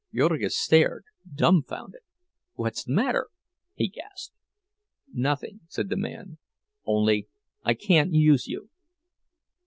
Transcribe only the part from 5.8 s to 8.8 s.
the man, "only I can't use you."